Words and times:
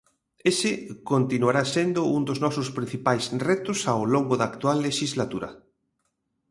Ese 0.51 0.71
continuará 1.11 1.63
sendo 1.75 2.01
un 2.17 2.21
dos 2.29 2.39
nosos 2.45 2.67
principias 2.77 3.23
retos 3.49 3.79
ao 3.93 4.01
longo 4.13 4.33
da 4.37 4.45
actual 4.51 4.77
lexislatura. 4.87 5.49